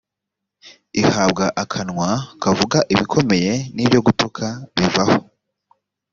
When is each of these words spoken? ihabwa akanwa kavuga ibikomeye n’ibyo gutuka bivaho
ihabwa 1.01 1.45
akanwa 1.63 2.09
kavuga 2.43 2.77
ibikomeye 2.93 3.53
n’ibyo 3.75 3.99
gutuka 4.05 4.45
bivaho 4.75 5.17